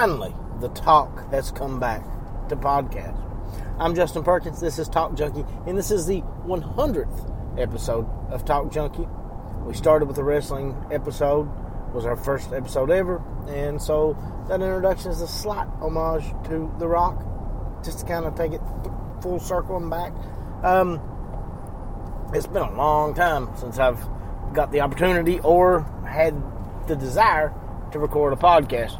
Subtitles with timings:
[0.00, 2.02] finally, the talk has come back
[2.48, 3.20] to podcast.
[3.78, 4.58] I'm Justin Perkins.
[4.58, 9.06] This is Talk Junkie, and this is the 100th episode of Talk Junkie.
[9.66, 11.50] We started with a wrestling episode,
[11.92, 14.16] was our first episode ever, and so
[14.48, 17.22] that introduction is a slight homage to The Rock,
[17.84, 18.62] just to kind of take it
[19.20, 20.14] full circle and back.
[20.62, 20.98] Um,
[22.32, 24.02] it's been a long time since I've
[24.54, 26.42] got the opportunity or had
[26.88, 27.52] the desire
[27.92, 28.98] to record a podcast.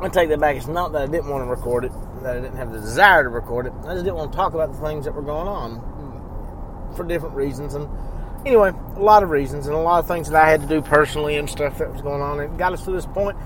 [0.00, 0.56] I take that back.
[0.56, 3.24] It's not that I didn't want to record it, that I didn't have the desire
[3.24, 3.72] to record it.
[3.84, 7.34] I just didn't want to talk about the things that were going on for different
[7.34, 7.74] reasons.
[7.74, 7.88] And
[8.46, 10.80] anyway, a lot of reasons and a lot of things that I had to do
[10.80, 12.38] personally and stuff that was going on.
[12.38, 13.36] It got us to this point.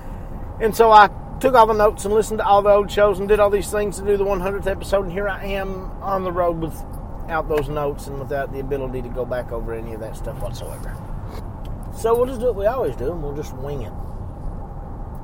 [0.61, 3.27] And so I took all the notes and listened to all the old shows and
[3.27, 5.05] did all these things to do the 100th episode.
[5.05, 9.09] And here I am on the road without those notes and without the ability to
[9.09, 10.95] go back over any of that stuff whatsoever.
[11.97, 13.93] So we'll just do what we always do and we'll just wing it.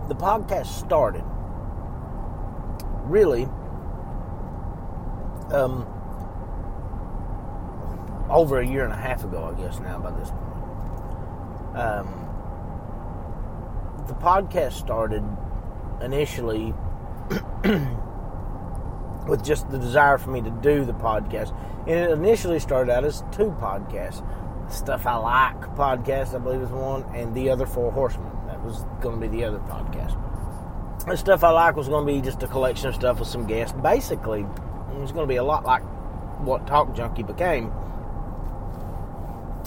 [0.09, 1.23] The podcast started
[3.05, 3.43] really
[5.53, 5.85] um,
[8.29, 10.43] over a year and a half ago, I guess, now by this point.
[11.75, 12.25] Um,
[14.07, 15.23] the podcast started
[16.01, 16.73] initially
[19.27, 21.55] with just the desire for me to do the podcast.
[21.81, 24.23] And it initially started out as two podcasts.
[24.71, 28.38] Stuff I Like podcast, I believe is one, and The Other Four Horsemen.
[28.59, 30.17] That was going to be the other podcast.
[31.05, 33.47] The stuff I like was going to be just a collection of stuff with some
[33.47, 33.73] guests.
[33.81, 35.81] Basically, it was going to be a lot like
[36.39, 37.71] what Talk Junkie became.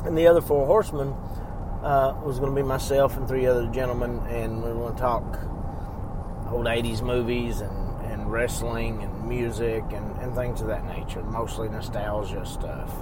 [0.05, 1.15] And The Other Four Horsemen
[1.83, 5.01] uh, was going to be myself and three other gentlemen, and we were going to
[5.01, 5.39] talk
[6.51, 11.71] old 80s movies and, and wrestling and music and, and things of that nature, mostly
[11.71, 12.93] nostalgia stuff.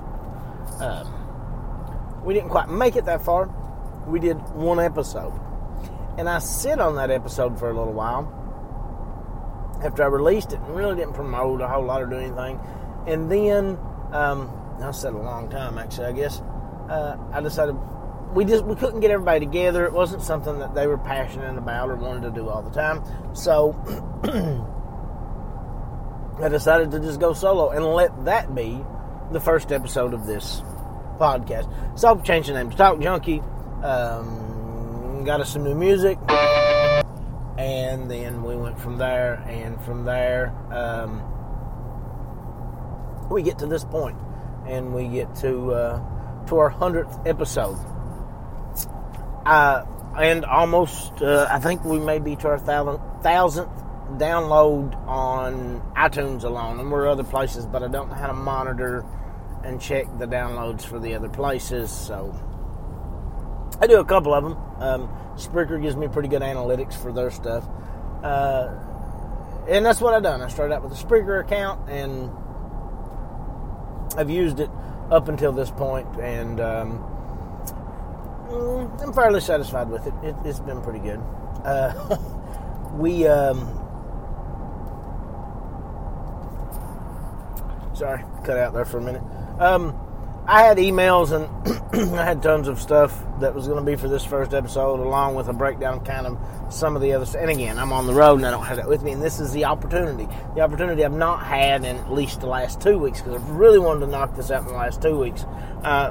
[0.80, 3.46] Um, we didn't quite make it that far.
[4.06, 5.32] We did one episode.
[6.18, 8.36] And I sit on that episode for a little while
[9.82, 12.60] after I released it and really didn't promote a whole lot or do anything.
[13.06, 13.78] And then,
[14.12, 16.40] um, I said a long time actually, I guess,
[16.88, 17.76] uh, I decided
[18.34, 19.84] we just we couldn't get everybody together.
[19.84, 23.02] It wasn't something that they were passionate about or wanted to do all the time.
[23.34, 23.74] So
[26.42, 28.80] I decided to just go solo and let that be
[29.32, 30.62] the first episode of this
[31.18, 31.98] podcast.
[31.98, 33.42] So I've changed the name to Talk Junkie.
[33.82, 34.49] Um,
[35.24, 36.18] got us some new music,
[37.58, 39.34] and then we went from there.
[39.46, 41.22] And from there, um,
[43.30, 44.16] we get to this point,
[44.66, 47.78] and we get to uh, to our hundredth episode.
[49.46, 49.84] Uh,
[50.18, 53.70] and almost, uh, I think we may be to our thousandth
[54.18, 59.04] download on iTunes alone, and we're other places, but I don't know how to monitor
[59.62, 61.90] and check the downloads for the other places.
[61.90, 62.34] So
[63.80, 64.56] I do a couple of them.
[64.78, 67.66] Um, Spreaker gives me pretty good analytics for their stuff,
[68.22, 68.74] uh,
[69.68, 70.42] and that's what I've done.
[70.42, 72.30] I started out with a Spreaker account, and
[74.16, 74.70] I've used it
[75.10, 77.02] up until this point, and um,
[79.00, 80.14] I'm fairly satisfied with it.
[80.22, 81.20] it has been pretty good.
[81.64, 82.16] Uh,
[82.94, 83.80] we um,
[87.94, 89.22] sorry, cut out there for a minute.
[89.58, 89.94] Um,
[90.50, 91.46] I had emails and
[92.18, 95.36] I had tons of stuff that was going to be for this first episode, along
[95.36, 97.42] with a breakdown kind of some of the other stuff.
[97.42, 99.12] And again, I'm on the road and I don't have that with me.
[99.12, 102.80] And this is the opportunity, the opportunity I've not had in at least the last
[102.80, 105.44] two weeks because I've really wanted to knock this out in the last two weeks.
[105.84, 106.10] Uh,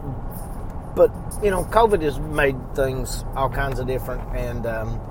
[0.95, 1.11] but
[1.43, 5.01] you know, COVID has made things all kinds of different, and um,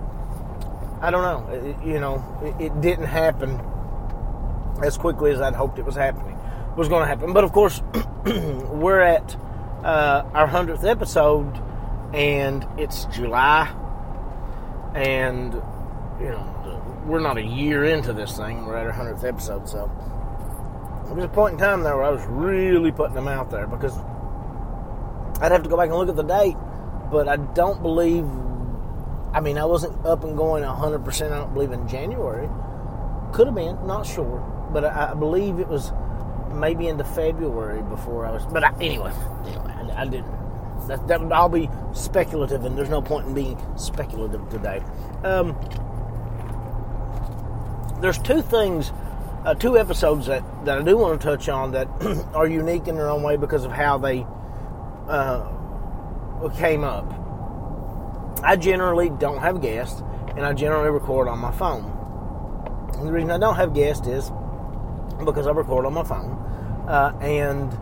[1.03, 1.53] I don't know.
[1.53, 2.25] It, you know,
[2.58, 3.61] it, it didn't happen
[4.82, 6.38] as quickly as I'd hoped it was happening
[6.79, 7.33] was going to happen.
[7.33, 7.83] But of course,
[8.25, 9.37] we're at
[9.83, 11.61] uh, our hundredth episode,
[12.15, 13.69] and it's July,
[14.95, 15.55] and
[16.21, 18.65] you know we're not a year into this thing.
[18.65, 19.91] We're at our hundredth episode, so
[21.07, 23.67] there was a point in time there where I was really putting them out there
[23.67, 23.97] because
[25.43, 26.57] I'd have to go back and look at the date,
[27.11, 28.25] but I don't believe.
[29.35, 31.27] I mean, I wasn't up and going 100%.
[31.27, 32.49] I don't believe in January.
[33.33, 34.43] Could have been, not sure.
[34.73, 35.93] But I, I believe it was
[36.53, 38.47] maybe into February before I was.
[38.47, 39.12] But I, anyway,
[39.47, 40.39] anyway, I, I didn't.
[40.89, 44.83] That, that would all be speculative, and there's no point in being speculative today.
[45.23, 45.56] Um,
[48.00, 48.93] there's two things,
[49.45, 51.89] uh, two episodes that, that I do want to touch on that
[52.35, 54.25] are unique in their own way because of how they
[55.09, 57.12] uh, came up.
[58.43, 60.01] I generally don't have guests,
[60.37, 61.94] and I generally record on my phone.
[62.94, 64.31] And the reason I don't have guests is
[65.25, 66.32] because I record on my phone,
[66.88, 67.73] uh, and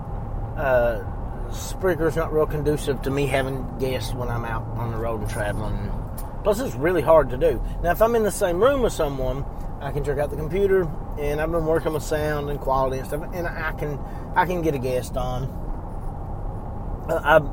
[0.59, 1.03] uh,
[1.51, 5.31] Spreaker's not real conducive to me having guests when I'm out on the road and
[5.31, 5.91] traveling,
[6.47, 7.61] Plus, it's really hard to do.
[7.83, 9.45] Now, if I'm in the same room with someone,
[9.81, 10.89] I can check out the computer,
[11.19, 13.99] and I've been working with sound and quality and stuff, and I can
[14.37, 15.43] I can get a guest on.
[17.09, 17.49] Uh, I'm,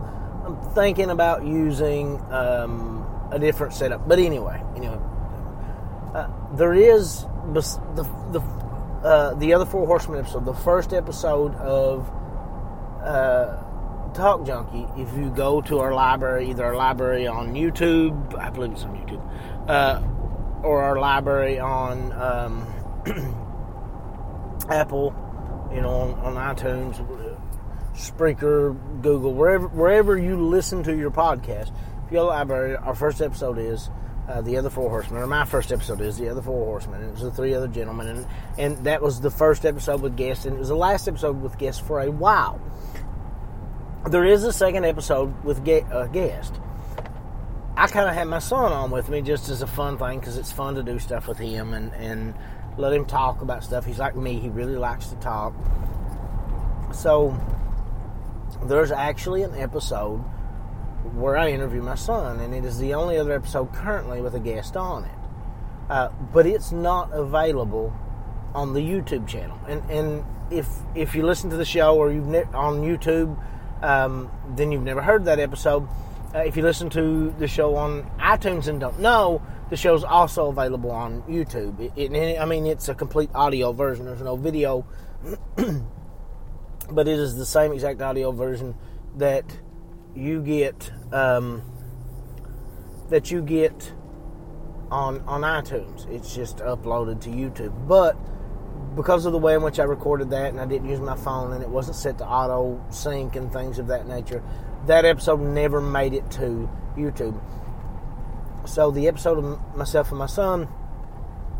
[0.45, 4.99] I'm thinking about using um, a different setup, but anyway, anyway,
[6.13, 7.61] uh, there is the
[8.31, 8.39] the
[9.03, 12.09] uh, the other four horsemen episode, the first episode of
[13.03, 13.57] uh,
[14.13, 14.87] Talk Junkie.
[14.95, 18.95] If you go to our library, either our library on YouTube, I believe it's on
[18.95, 20.01] YouTube, uh,
[20.65, 22.65] or our library on um,
[24.69, 25.13] Apple,
[25.73, 26.95] you know, on, on iTunes,
[27.95, 31.69] Spreaker, Google, wherever wherever you listen to your podcast.
[32.05, 33.89] If you go to library, our first episode is
[34.27, 37.09] uh, the other four horsemen, or my first episode is the other four horsemen, and
[37.09, 38.27] it was the three other gentlemen, and
[38.57, 41.57] and that was the first episode with guests, and it was the last episode with
[41.57, 42.61] guests for a while.
[44.09, 46.53] There is a second episode with a uh, guest.
[47.75, 50.37] I kind of had my son on with me just as a fun thing because
[50.37, 52.33] it's fun to do stuff with him and and
[52.77, 53.85] let him talk about stuff.
[53.85, 55.53] He's like me; he really likes to talk.
[56.93, 57.37] So
[58.63, 60.23] there's actually an episode
[61.15, 64.39] where I interview my son, and it is the only other episode currently with a
[64.39, 65.11] guest on it.
[65.89, 67.93] Uh, but it's not available
[68.53, 69.59] on the YouTube channel.
[69.67, 73.37] And and if if you listen to the show or you've ne- on YouTube,
[73.83, 75.87] um, then you've never heard that episode.
[76.33, 80.47] Uh, if you listen to the show on iTunes and don't know, the show's also
[80.47, 81.79] available on YouTube.
[81.95, 84.05] It, it, I mean, it's a complete audio version.
[84.05, 84.85] There's no video,
[86.89, 88.75] but it is the same exact audio version
[89.17, 89.45] that
[90.15, 91.61] you get um,
[93.09, 93.93] that you get
[94.91, 96.07] on on iTunes.
[96.09, 97.87] It's just uploaded to YouTube.
[97.87, 98.15] But
[98.95, 101.53] because of the way in which I recorded that, and I didn't use my phone,
[101.53, 104.43] and it wasn't set to auto sync and things of that nature,
[104.87, 107.41] that episode never made it to YouTube.
[108.65, 110.69] So the episode of myself and my son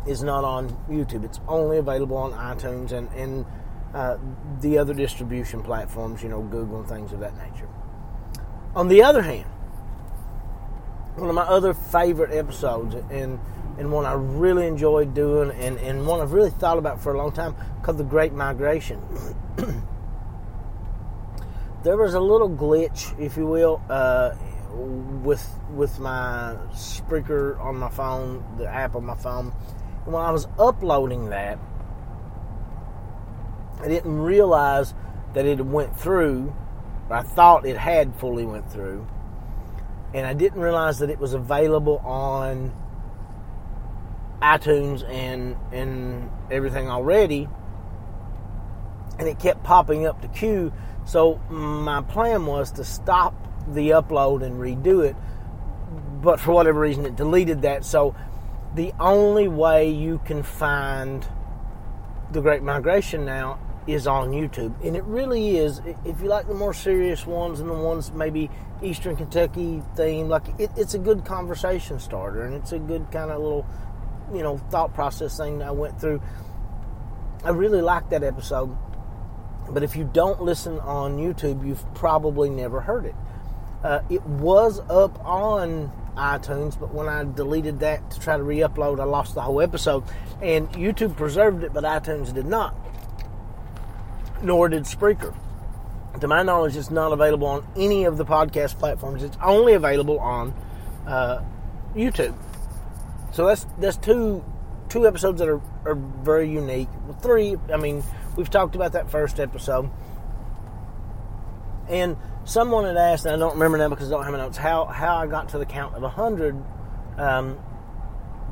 [0.06, 1.24] is not on YouTube.
[1.24, 3.46] It's only available on iTunes and and
[3.94, 4.16] uh,
[4.60, 7.68] the other distribution platforms, you know, Google and things of that nature.
[8.76, 9.46] On the other hand,
[11.14, 13.38] one of my other favorite episodes and
[13.78, 17.18] and one I really enjoyed doing and, and one I've really thought about for a
[17.18, 19.02] long time called The Great Migration.
[21.82, 24.34] there was a little glitch, if you will, uh,
[25.22, 29.52] with with my Spreaker on my phone, the app on my phone.
[30.04, 31.58] And when I was uploading that,
[33.80, 34.94] I didn't realize
[35.34, 36.54] that it went through
[37.10, 39.06] I thought it had fully went through,
[40.14, 42.72] and I didn't realize that it was available on
[44.40, 47.48] iTunes and and everything already,
[49.18, 50.72] and it kept popping up to queue.
[51.04, 53.34] So my plan was to stop
[53.68, 55.16] the upload and redo it,
[56.22, 57.84] but for whatever reason it deleted that.
[57.84, 58.14] So
[58.74, 61.26] the only way you can find
[62.32, 65.80] the Great Migration now is on YouTube, and it really is.
[66.04, 68.50] If you like the more serious ones and the ones maybe
[68.82, 73.30] Eastern Kentucky theme, like it, it's a good conversation starter, and it's a good kind
[73.30, 73.66] of little,
[74.32, 76.22] you know, thought process thing I went through.
[77.44, 78.74] I really liked that episode,
[79.68, 83.14] but if you don't listen on YouTube, you've probably never heard it.
[83.82, 88.98] Uh, it was up on iTunes, but when I deleted that to try to re-upload,
[88.98, 90.04] I lost the whole episode,
[90.40, 92.74] and YouTube preserved it, but iTunes did not
[94.44, 95.34] nor did Spreaker.
[96.20, 99.22] To my knowledge, it's not available on any of the podcast platforms.
[99.22, 100.54] It's only available on
[101.06, 101.42] uh,
[101.94, 102.36] YouTube.
[103.32, 104.44] So that's that's two
[104.88, 106.88] two episodes that are, are very unique.
[107.20, 108.04] Three, I mean,
[108.36, 109.90] we've talked about that first episode.
[111.88, 114.56] And someone had asked, and I don't remember now because I don't have my notes,
[114.56, 116.62] how, how I got to the count of 100.
[117.18, 117.58] Um,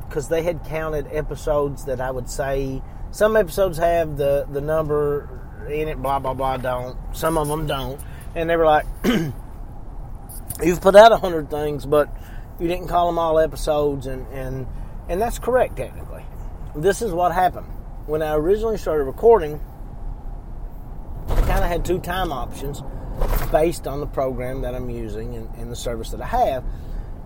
[0.07, 5.42] because they had counted episodes that I would say some episodes have the, the number
[5.67, 6.97] in it, blah, blah, blah, don't.
[7.15, 7.99] Some of them don't.
[8.35, 8.85] And they were like,
[10.63, 12.09] you've put out a hundred things, but
[12.59, 14.67] you didn't call them all episodes, and, and,
[15.09, 16.25] and that's correct, technically.
[16.75, 17.67] This is what happened.
[18.05, 19.61] When I originally started recording,
[21.27, 22.81] I kind of had two time options
[23.51, 26.63] based on the program that I'm using and, and the service that I have.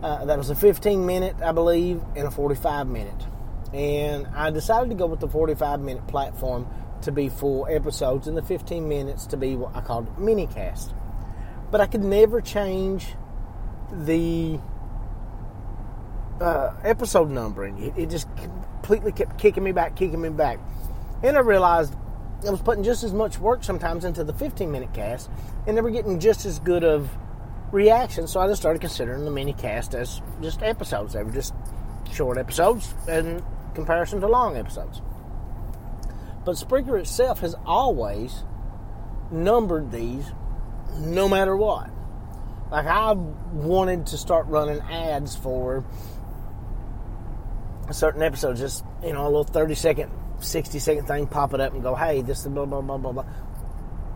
[0.04, 3.26] Uh, that was a 15 minute, I believe, and a 45 minute.
[3.74, 6.68] And I decided to go with the 45 minute platform
[7.02, 10.94] to be full episodes and the 15 minutes to be what I called mini cast.
[11.72, 13.08] But I could never change
[13.92, 14.60] the
[16.42, 17.78] uh, episode numbering.
[17.80, 20.60] It, it, just completely kept kicking me back, kicking me back.
[21.24, 21.96] And I realized
[22.46, 25.30] I was putting just as much work sometimes into the 15 minute cast
[25.66, 27.10] and they were getting just as good of
[27.72, 28.28] reaction.
[28.28, 31.14] So I just started considering the mini cast as just episodes.
[31.14, 31.54] They were just
[32.12, 35.02] short episodes in comparison to long episodes.
[36.48, 38.46] But Spreaker itself has always
[39.30, 40.32] numbered these
[40.98, 41.90] no matter what.
[42.72, 45.84] Like I wanted to start running ads for
[47.90, 51.60] a certain episode, just you know, a little thirty second, sixty second thing, pop it
[51.60, 53.26] up and go, hey, this is blah blah blah blah blah.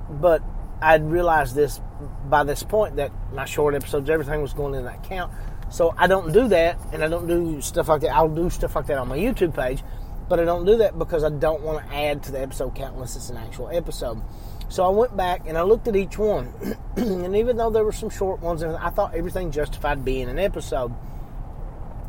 [0.09, 0.41] But
[0.81, 1.81] I'd realized this
[2.29, 5.33] by this point that my short episodes, everything was going in that count.
[5.69, 8.15] So I don't do that, and I don't do stuff like that.
[8.15, 9.83] I'll do stuff like that on my YouTube page,
[10.31, 12.93] but I don't do that because I don't want to add to the episode count
[12.93, 14.21] unless it's an actual episode.
[14.69, 16.53] So I went back and I looked at each one,
[16.95, 20.93] and even though there were some short ones, I thought everything justified being an episode,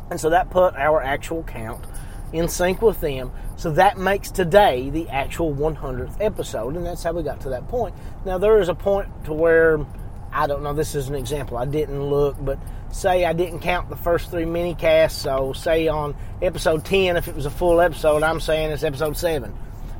[0.09, 1.83] and so that put our actual count
[2.31, 3.33] in sync with them.
[3.57, 7.67] So that makes today the actual 100th episode, and that's how we got to that
[7.67, 7.93] point.
[8.25, 9.85] Now there is a point to where
[10.33, 10.73] I don't know.
[10.73, 11.57] This is an example.
[11.57, 12.59] I didn't look, but
[12.91, 15.21] say I didn't count the first three mini casts.
[15.21, 19.15] So say on episode 10, if it was a full episode, I'm saying it's episode
[19.15, 19.55] seven.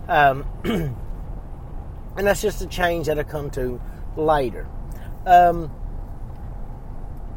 [0.07, 3.81] Um, and that's just a change that I come to
[4.17, 4.67] later.
[5.25, 5.71] Um,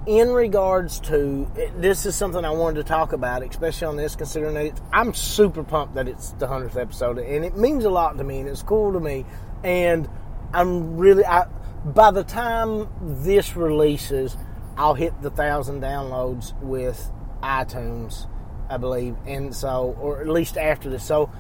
[0.07, 4.55] in regards to this is something I wanted to talk about, especially on this, considering
[4.55, 8.25] that I'm super pumped that it's the hundredth episode, and it means a lot to
[8.25, 9.27] me, and it's cool to me,
[9.65, 10.09] and
[10.55, 11.47] I'm really I.
[11.87, 14.37] By the time this releases,
[14.77, 17.11] I'll hit the thousand downloads with
[17.43, 18.27] iTunes,
[18.69, 21.31] I believe, and so, or at least after this, so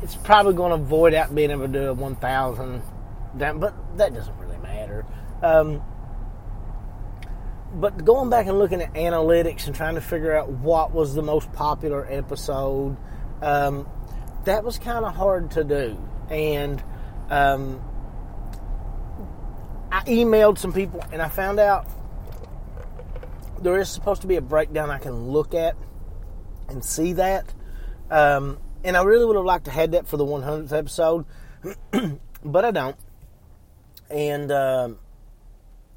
[0.00, 2.82] it's probably going to avoid out being able to do a one thousand
[3.36, 5.04] down, but that doesn't really matter.
[5.42, 5.82] Um,
[7.74, 11.22] but going back and looking at analytics and trying to figure out what was the
[11.22, 12.96] most popular episode,
[13.42, 13.88] um,
[14.44, 15.98] that was kind of hard to do.
[16.30, 16.80] And
[17.28, 17.82] um,
[19.90, 21.88] I emailed some people and I found out
[23.60, 25.76] there is supposed to be a breakdown I can look at
[26.68, 27.52] and see that.
[28.10, 31.24] Um, and I really would have liked to have that for the 100th episode,
[32.44, 32.96] but I don't.
[34.10, 34.98] And um,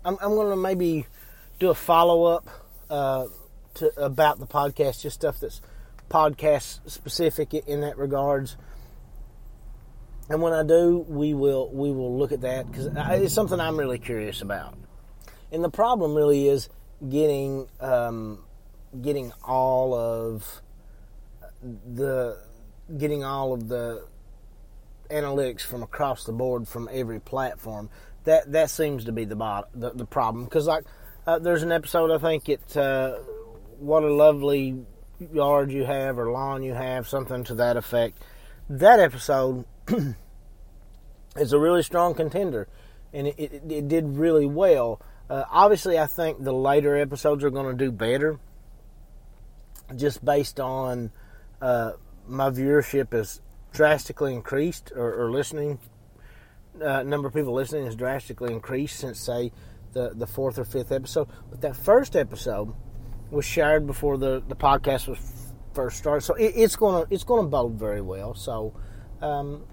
[0.06, 1.06] I'm, I'm going to maybe
[1.60, 2.48] do a follow up
[2.90, 3.26] uh,
[3.76, 5.62] to about the podcast, just stuff that's
[6.10, 8.56] podcast specific in that regards.
[10.30, 12.88] And when I do, we will we will look at that because
[13.22, 14.78] it's something I'm really curious about.
[15.52, 16.70] And the problem really is
[17.08, 18.44] getting um,
[19.02, 20.62] getting all of
[21.62, 22.40] the
[22.98, 24.06] getting all of the
[25.10, 27.90] analytics from across the board from every platform.
[28.26, 30.84] That that seems to be the bot, the, the problem because like
[31.26, 33.24] uh, there's an episode I think it's uh,
[33.80, 34.86] what a lovely
[35.32, 38.22] yard you have or lawn you have, something to that effect.
[38.70, 39.64] That episode
[41.36, 42.68] is a really strong contender,
[43.14, 45.02] and it, it, it did really well.
[45.30, 48.40] Uh, obviously, I think the later episodes are going to do better,
[49.96, 51.12] just based on
[51.62, 51.94] uh,
[52.28, 53.42] my viewership is
[53.72, 55.80] drastically increased, or, or listening
[56.84, 59.52] uh, number of people listening has drastically increased since say
[59.94, 61.28] the the fourth or fifth episode.
[61.50, 62.74] But that first episode
[63.32, 65.20] was shared before the, the podcast was
[65.74, 68.34] first started, so it, it's gonna it's gonna bode very well.
[68.36, 68.74] So
[69.22, 69.64] um,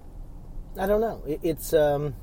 [0.77, 1.23] I don't know.
[1.25, 2.15] It, it's um,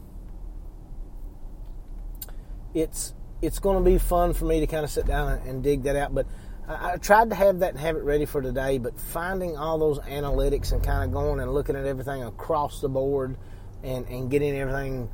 [2.75, 5.63] it's it's going to be fun for me to kind of sit down and, and
[5.63, 6.15] dig that out.
[6.15, 6.27] But
[6.69, 8.79] I, I, tried to have that and have it ready for today.
[8.79, 12.89] But finding all those analytics and kind of going and looking at everything across the
[12.89, 13.37] board
[13.83, 15.11] and, and getting everything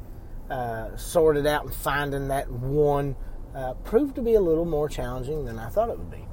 [0.50, 3.16] uh, sorted out and finding that one
[3.54, 6.24] uh, proved to be a little more challenging than I thought it would be.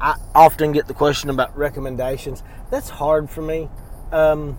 [0.00, 2.42] I often get the question about recommendations.
[2.70, 3.68] That's hard for me.
[4.12, 4.58] Um,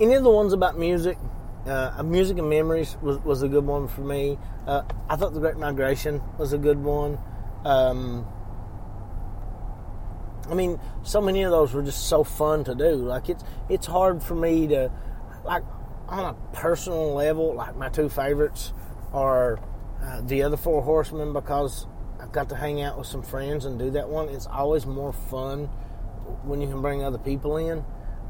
[0.00, 1.18] any of the ones about music,
[1.66, 4.38] uh, music and memories was, was a good one for me.
[4.66, 7.18] Uh, I thought the Great Migration was a good one.
[7.64, 8.26] Um,
[10.50, 12.90] I mean, so many of those were just so fun to do.
[12.96, 14.90] Like it's it's hard for me to
[15.44, 15.62] like
[16.08, 17.54] on a personal level.
[17.54, 18.72] Like my two favorites
[19.12, 19.58] are
[20.02, 21.86] uh, the other four horsemen because
[22.20, 24.28] I've got to hang out with some friends and do that one.
[24.28, 25.66] It's always more fun
[26.42, 27.84] when you can bring other people in.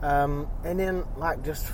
[0.04, 1.66] Um, and then like just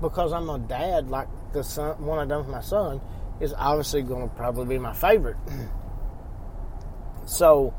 [0.00, 3.02] because I'm a dad, like the son, one I done with my son
[3.40, 5.36] is obviously going to probably be my favorite.
[7.26, 7.74] so,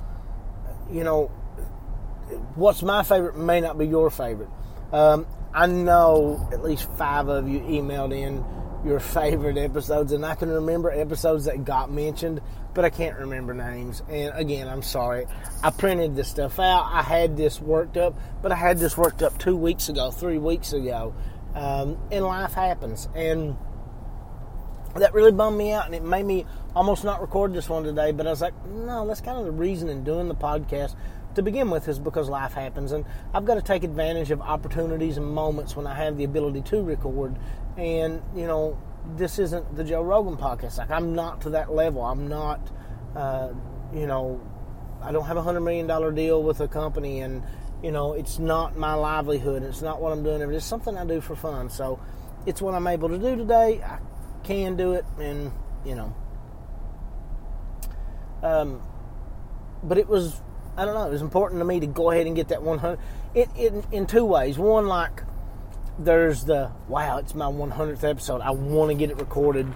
[0.92, 1.30] you know,
[2.54, 4.50] what's my favorite may not be your favorite.
[4.92, 8.46] Um, I know at least five of you emailed in
[8.86, 12.40] your favorite episodes, and I can remember episodes that got mentioned,
[12.74, 14.04] but I can't remember names.
[14.10, 15.26] And again, I'm sorry.
[15.64, 16.90] I printed this stuff out.
[16.92, 20.38] I had this worked up, but I had this worked up two weeks ago, three
[20.38, 21.16] weeks ago,
[21.56, 23.10] um, and life happens.
[23.16, 23.58] And
[24.96, 28.12] that really bummed me out, and it made me almost not record this one today.
[28.12, 30.96] But I was like, no, that's kind of the reason in doing the podcast
[31.36, 35.18] to begin with is because life happens, and I've got to take advantage of opportunities
[35.18, 37.36] and moments when I have the ability to record.
[37.78, 38.78] And you know,
[39.16, 40.78] this isn't the Joe Rogan podcast.
[40.78, 42.04] Like I'm not to that level.
[42.04, 42.62] I'm not,
[43.16, 43.50] uh,
[43.94, 44.42] you know,
[45.02, 47.44] I don't have a hundred million dollar deal with a company, and
[47.84, 49.64] you know, it's not my livelihood.
[49.64, 50.42] It's not what I'm doing.
[50.54, 51.70] It's something I do for fun.
[51.70, 52.00] So
[52.46, 53.82] it's what I'm able to do today.
[53.84, 54.00] I
[54.44, 55.52] can do it, and
[55.86, 56.16] you know.
[58.42, 58.82] Um,
[59.84, 60.42] but it was,
[60.78, 63.00] I don't know, it was important to me to go ahead and get that 100.
[63.34, 64.58] It, it in two ways.
[64.58, 65.24] One, like,
[65.98, 68.42] there's the wow, it's my 100th episode.
[68.42, 69.68] I want to get it recorded,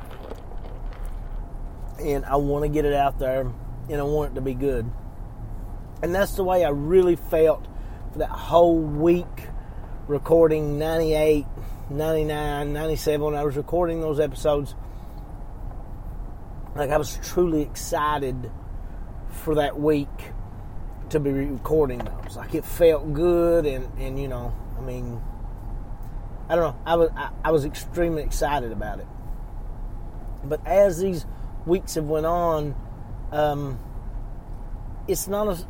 [1.99, 3.51] and I want to get it out there,
[3.89, 4.89] and I want it to be good.
[6.01, 7.65] And that's the way I really felt
[8.11, 9.25] for that whole week
[10.07, 11.45] recording 98,
[11.89, 13.21] 99, 97.
[13.21, 14.75] When I was recording those episodes,
[16.75, 18.51] like I was truly excited
[19.29, 20.07] for that week
[21.09, 22.35] to be recording those.
[22.35, 25.21] Like it felt good, and and you know, I mean,
[26.49, 26.81] I don't know.
[26.85, 29.07] I was I, I was extremely excited about it.
[30.43, 31.25] But as these
[31.65, 32.75] weeks have went on,
[33.31, 33.79] um,
[35.07, 35.65] it's not as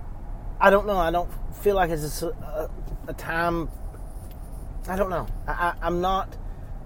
[0.60, 0.98] I don't know.
[0.98, 2.70] I don't feel like it's a, a,
[3.08, 3.70] a time.
[4.88, 5.28] I don't know.
[5.48, 6.36] I, am not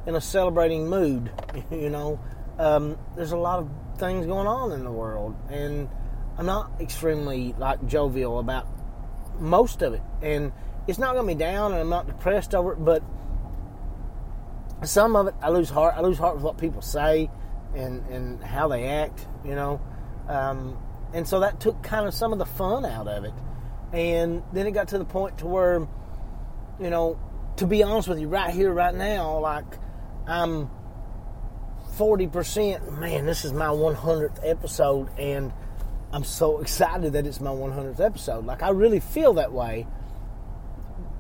[0.06, 1.32] in a celebrating mood.
[1.72, 2.20] You know,
[2.58, 3.70] um, there's a lot of
[4.00, 5.88] things going on in the world, and
[6.38, 8.68] I'm not extremely like jovial about
[9.40, 10.02] most of it.
[10.24, 10.52] And
[10.88, 12.78] it's not going to be down, and I'm not depressed over it.
[12.78, 13.04] But
[14.88, 15.96] some of it, I lose heart.
[15.98, 17.30] I lose heart with what people say
[17.76, 19.28] and and how they act.
[19.46, 19.82] You know,
[20.28, 20.78] um,
[21.14, 23.34] and so that took kind of some of the fun out of it.
[23.92, 25.88] And then it got to the point to where,
[26.80, 27.20] you know,
[27.58, 29.66] to be honest with you, right here, right now, like
[30.28, 30.70] I'm
[31.98, 32.98] 40%.
[32.98, 35.54] Man, this is my 100th episode, and
[36.12, 38.46] I'm so excited that it's my 100th episode.
[38.46, 39.88] Like, I really feel that way.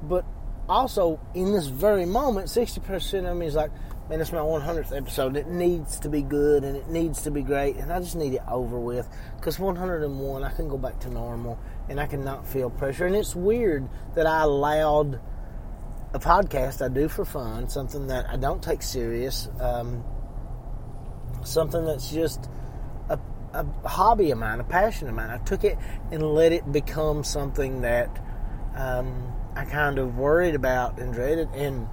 [0.01, 0.25] But
[0.69, 3.71] also, in this very moment, 60% of me is like,
[4.09, 5.35] man, it's my 100th episode.
[5.35, 8.33] It needs to be good and it needs to be great, and I just need
[8.33, 9.07] it over with.
[9.37, 13.05] Because 101, I can go back to normal and I can not feel pressure.
[13.05, 15.19] And it's weird that I allowed
[16.13, 20.03] a podcast I do for fun, something that I don't take serious, um,
[21.43, 22.49] something that's just
[23.09, 23.19] a,
[23.53, 25.29] a, hobby of mine, a passion of mine.
[25.29, 25.77] I took it
[26.11, 28.23] and let it become something that
[28.75, 31.49] um, I kind of worried about and dreaded.
[31.53, 31.87] And,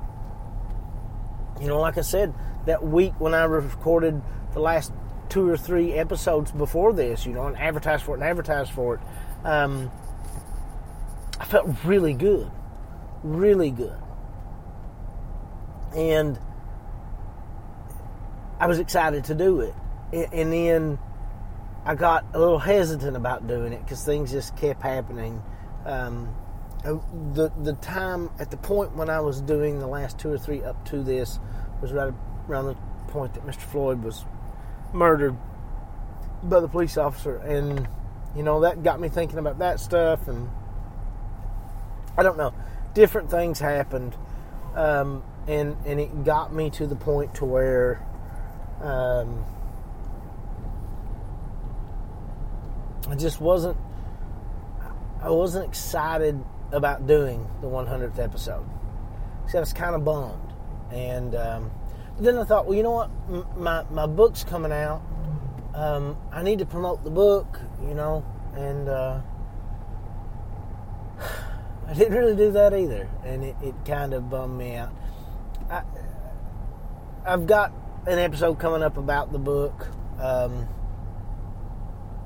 [1.60, 2.34] you know, like I said,
[2.66, 4.92] that week when I recorded the last
[5.28, 8.94] two or three episodes before this, you know, and advertised for it and advertised for
[8.96, 9.00] it,
[9.44, 9.90] um,
[11.38, 12.50] I felt really good.
[13.22, 13.98] Really good.
[15.94, 16.38] And
[18.58, 19.74] I was excited to do it.
[20.12, 20.98] And then
[21.84, 25.42] I got a little hesitant about doing it because things just kept happening.
[25.86, 26.34] Um,
[26.82, 30.62] the the time at the point when I was doing the last two or three
[30.62, 31.38] up to this
[31.82, 32.12] was right
[32.48, 32.76] around the
[33.08, 33.60] point that Mr.
[33.60, 34.24] Floyd was
[34.92, 35.36] murdered
[36.42, 37.86] by the police officer, and
[38.34, 40.48] you know that got me thinking about that stuff, and
[42.16, 42.54] I don't know,
[42.94, 44.16] different things happened,
[44.74, 48.06] um, and and it got me to the point to where.
[48.80, 49.44] Um,
[53.10, 53.76] I just wasn't
[55.20, 58.66] I wasn't excited about doing the 100th episode.
[59.48, 60.52] So I was kind of bummed.
[60.92, 61.70] And um,
[62.18, 63.10] then I thought, well, you know what?
[63.28, 65.02] M- my, my book's coming out.
[65.74, 69.20] Um, I need to promote the book, you know, and uh,
[71.88, 73.08] I didn't really do that either.
[73.24, 74.92] And it, it kind of bummed me out.
[75.70, 75.82] I,
[77.24, 77.72] I've got
[78.06, 79.88] an episode coming up about the book.
[80.18, 80.68] Um,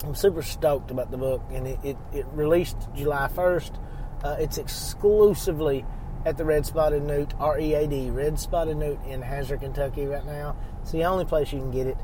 [0.04, 3.78] I'm super stoked about the book, and it, it, it released July 1st.
[4.24, 5.84] Uh, it's exclusively
[6.24, 10.06] at the Read Spotted Newt, R E A D, Read Spotted Newt in Hazard, Kentucky
[10.06, 10.56] right now.
[10.80, 11.98] It's the only place you can get it.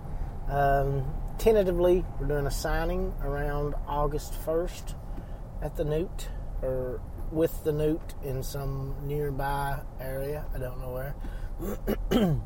[0.51, 4.95] Um, tentatively, we're doing a signing around August 1st
[5.63, 6.29] at the Newt,
[6.61, 7.01] or
[7.33, 10.45] with the Newt in some nearby area.
[10.55, 11.15] I don't know where.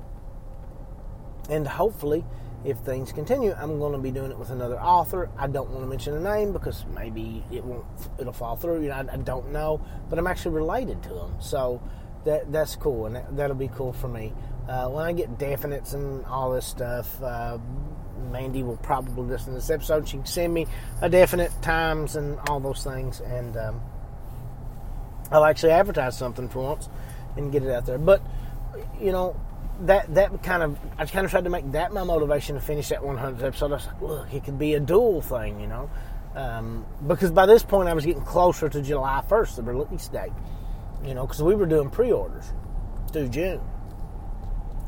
[1.51, 2.25] and hopefully,
[2.65, 5.29] if things continue, I'm going to be doing it with another author.
[5.37, 7.85] I don't want to mention a name because maybe it won't,
[8.19, 8.83] it'll fall through.
[8.83, 11.83] You know, I, I don't know, but I'm actually related to them, so
[12.25, 14.33] that that's cool, and that, will be cool for me.
[14.69, 17.59] Uh, when I get definites and all this stuff, uh,
[18.31, 20.09] Mandy will probably listen to this episode.
[20.09, 20.67] She can send me
[21.03, 23.81] a definite times and all those things, and um,
[25.31, 26.89] I'll actually advertise something for once
[27.37, 27.99] and get it out there.
[27.99, 28.23] But
[28.99, 29.37] you know,
[29.81, 32.89] that that kind of I kind of tried to make that my motivation to finish
[32.89, 33.73] that 100th episode.
[33.73, 35.91] I was like, look, it could be a dual thing, you know,
[36.35, 40.33] um, because by this point I was getting closer to July 1st, the release date,
[41.05, 42.53] you know, because we were doing pre-orders
[43.13, 43.61] through June,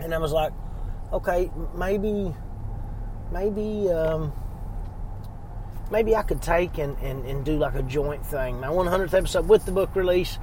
[0.01, 0.53] and I was like,
[1.12, 2.35] okay, maybe,
[3.33, 3.91] maybe.
[3.91, 4.33] Um,
[5.91, 8.61] maybe I could take and, and, and do like a joint thing.
[8.61, 10.39] My 100th episode with the book release,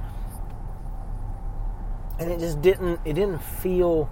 [2.18, 4.08] and it just didn't it didn't feel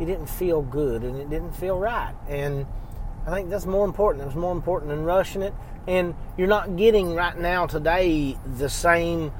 [0.00, 2.14] it didn't feel good and it didn't feel right.
[2.28, 2.66] And
[3.26, 4.22] I think that's more important.
[4.22, 5.54] It was more important than rushing it.
[5.86, 9.32] And you're not getting right now today the same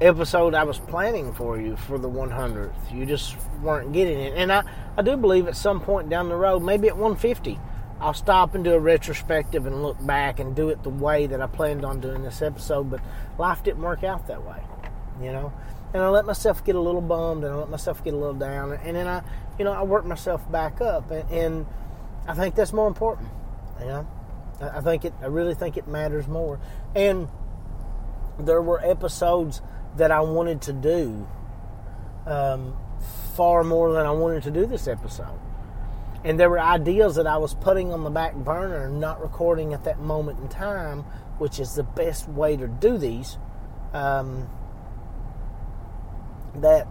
[0.00, 2.72] episode I was planning for you for the 100th.
[2.92, 4.34] You just weren't getting it.
[4.36, 4.64] And I,
[4.96, 7.58] I do believe at some point down the road, maybe at 150,
[8.00, 11.40] I'll stop and do a retrospective and look back and do it the way that
[11.40, 12.90] I planned on doing this episode.
[12.90, 13.00] But
[13.38, 14.62] life didn't work out that way,
[15.22, 15.52] you know
[15.94, 18.34] and I let myself get a little bummed, and I let myself get a little
[18.34, 19.22] down, and then I,
[19.58, 21.66] you know, I work myself back up, and, and
[22.26, 23.28] I think that's more important.
[23.78, 24.08] You know,
[24.60, 25.14] I think it.
[25.22, 26.58] I really think it matters more.
[26.96, 27.28] And
[28.38, 29.62] there were episodes
[29.96, 31.28] that I wanted to do
[32.26, 32.76] um,
[33.36, 35.38] far more than I wanted to do this episode.
[36.24, 39.72] And there were ideas that I was putting on the back burner, and not recording
[39.74, 41.04] at that moment in time,
[41.38, 43.38] which is the best way to do these.
[43.92, 44.48] Um,
[46.56, 46.86] that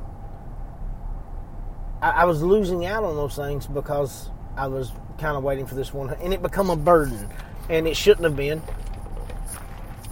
[2.02, 5.76] I, I, was losing out on those things because I was kind of waiting for
[5.76, 7.30] this one, and it become a burden,
[7.70, 8.62] and it shouldn't have been,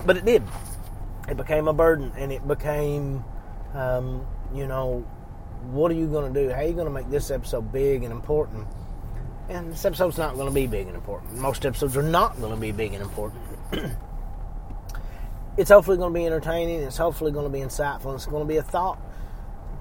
[0.05, 0.43] but it did.
[1.29, 3.23] It became a burden, and it became,
[3.73, 5.05] um, you know,
[5.69, 6.49] what are you going to do?
[6.49, 8.67] How are you going to make this episode big and important?
[9.49, 11.37] And this episode's not going to be big and important.
[11.37, 13.41] Most episodes are not going to be big and important.
[15.57, 16.81] it's hopefully going to be entertaining.
[16.81, 18.15] It's hopefully going to be insightful.
[18.15, 18.99] It's going to be a thought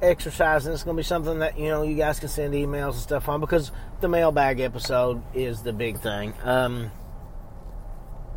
[0.03, 2.93] exercise, and it's going to be something that you know you guys can send emails
[2.93, 6.35] and stuff on because the mailbag episode is the big thing.
[6.43, 6.91] Um,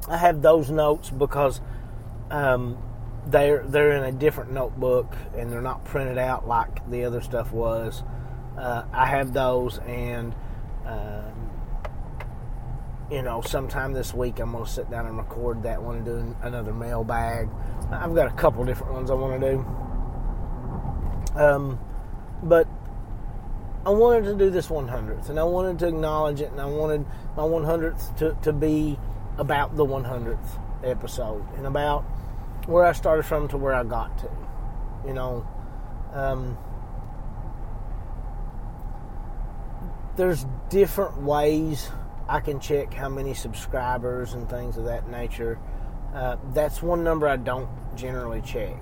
[0.09, 1.61] I have those notes because
[2.29, 2.77] um,
[3.27, 7.51] they're they're in a different notebook and they're not printed out like the other stuff
[7.51, 8.03] was.
[8.57, 10.35] Uh, I have those, and
[10.85, 11.49] um,
[13.11, 16.05] you know, sometime this week I'm going to sit down and record that one and
[16.05, 17.49] do another mailbag.
[17.91, 19.82] I've got a couple different ones I want to do.
[21.35, 21.79] Um,
[22.41, 22.67] but
[23.85, 27.05] I wanted to do this 100th, and I wanted to acknowledge it, and I wanted
[27.35, 28.97] my 100th to, to be
[29.37, 30.37] about the 100th
[30.83, 32.01] episode and about
[32.65, 34.29] where I started from to where I got to.
[35.05, 35.47] You know,
[36.13, 36.57] um,
[40.15, 41.89] there's different ways
[42.29, 45.59] I can check how many subscribers and things of that nature.
[46.13, 47.67] Uh, that's one number I don't
[47.97, 48.77] generally check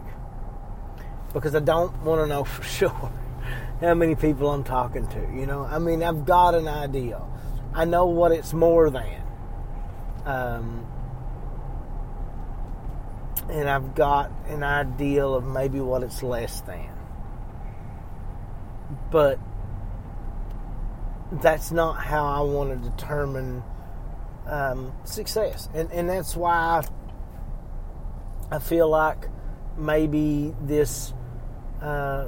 [1.31, 3.11] because I don't want to know for sure
[3.79, 5.19] how many people I'm talking to.
[5.33, 7.21] You know, I mean, I've got an idea.
[7.73, 9.21] I know what it's more than.
[10.25, 10.85] Um,
[13.49, 16.89] and I've got an idea of maybe what it's less than.
[19.09, 19.39] But
[21.31, 23.63] that's not how I want to determine
[24.47, 25.69] um, success.
[25.73, 26.81] And, and that's why
[28.51, 29.27] I, I feel like
[29.77, 31.13] maybe this
[31.81, 32.27] uh,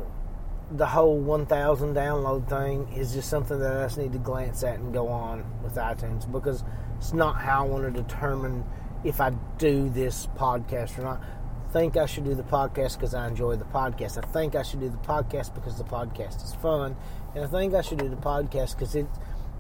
[0.72, 4.80] the whole 1,000 download thing is just something that I just need to glance at
[4.80, 6.64] and go on with iTunes because
[6.98, 8.64] it's not how I want to determine
[9.04, 11.22] if I do this podcast or not.
[11.22, 14.18] I think I should do the podcast because I enjoy the podcast.
[14.18, 16.96] I think I should do the podcast because the podcast is fun,
[17.36, 19.08] and I think I should do the podcast because it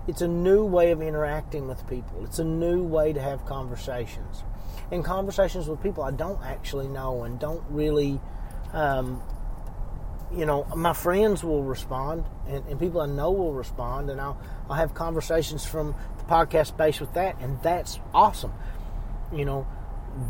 [0.07, 2.23] it's a new way of interacting with people.
[2.23, 4.43] It's a new way to have conversations,
[4.91, 8.21] and conversations with people I don't actually know and don't really
[8.73, 9.21] um,
[10.35, 14.37] you know, my friends will respond and, and, people I know will respond, and I'll,
[14.69, 18.53] I'll have conversations from the podcast space with that, and that's awesome.
[19.31, 19.67] You know,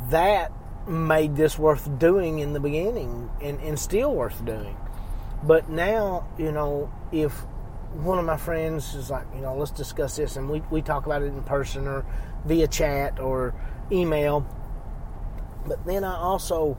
[0.10, 0.52] that
[0.88, 4.78] made this worth doing in the beginning and, and still worth doing.
[5.44, 7.34] But now, you know, if
[7.94, 11.06] one of my friends is like, you know, let's discuss this, and we, we talk
[11.06, 12.06] about it in person or
[12.46, 13.54] via chat or
[13.92, 14.46] email,
[15.66, 16.78] but then I also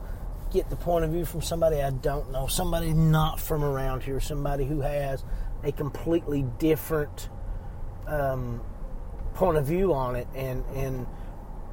[0.55, 4.19] get the point of view from somebody I don't know, somebody not from around here,
[4.21, 5.23] somebody who has
[5.63, 7.29] a completely different
[8.07, 8.61] um,
[9.33, 11.05] point of view on it, and and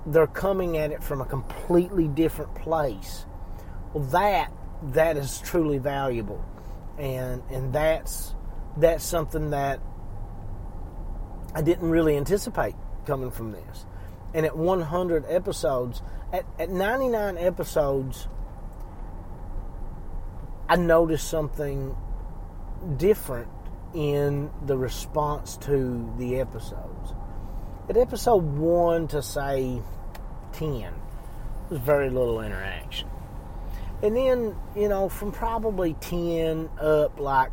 [0.07, 3.25] they're coming at it from a completely different place.
[3.95, 4.53] Well, that
[4.95, 6.45] that is truly valuable,
[6.99, 8.35] and and that's
[8.77, 9.81] that's something that
[11.55, 12.75] I didn't really anticipate
[13.07, 13.87] coming from this.
[14.35, 18.29] And at 100 episodes, at, at 99 episodes,
[20.69, 21.97] I noticed something
[22.97, 23.49] different
[23.95, 27.13] in the response to the episodes.
[27.89, 29.83] At episode 1 to say
[30.53, 30.93] 10,
[31.69, 33.09] was very little interaction.
[34.03, 37.53] And then, you know, from probably 10 up, like,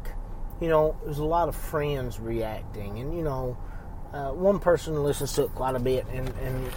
[0.59, 2.99] you know, there's a lot of friends reacting.
[2.99, 3.57] And, you know,
[4.13, 6.71] uh, one person listens to it quite a bit, and, and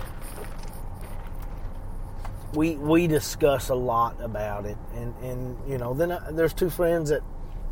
[2.55, 4.77] we we discuss a lot about it.
[4.95, 7.23] And, and you know, then I, there's two friends that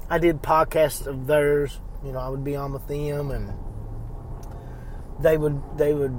[0.09, 1.81] I did podcasts of theirs.
[2.05, 3.53] You know, I would be on with them, and
[5.21, 6.17] they would they would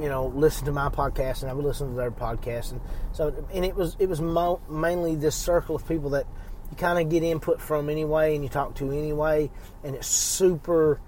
[0.00, 2.80] you know listen to my podcast and I would listen to their podcast and
[3.12, 6.26] so and it was it was mo- mainly this circle of people that
[6.70, 9.50] you kind of get input from anyway and you talk to anyway
[9.84, 11.00] and it's super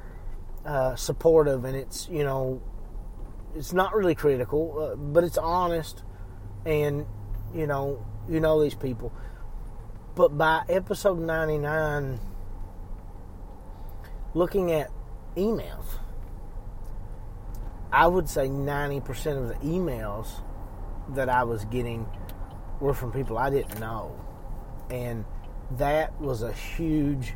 [0.65, 2.63] uh, supportive and it's you know
[3.57, 6.03] it's not really critical uh, but it's honest
[6.67, 7.07] and
[7.55, 9.11] you know you know these people
[10.15, 12.21] but by episode 99
[14.35, 14.91] looking at
[15.37, 15.99] emails
[17.93, 20.29] I would say 90% of the emails
[21.15, 22.07] that I was getting
[22.81, 24.15] were from people I didn't know.
[24.91, 25.25] And
[25.79, 27.35] that was a huge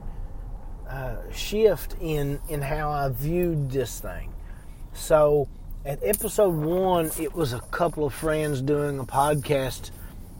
[0.89, 4.35] uh, shift in, in how I viewed this thing.
[4.93, 5.49] So
[5.85, 9.91] at episode one, it was a couple of friends doing a podcast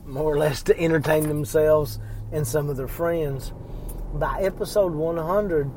[0.05, 1.99] more or less to entertain themselves
[2.31, 3.51] and some of their friends.
[4.13, 5.71] By episode 100,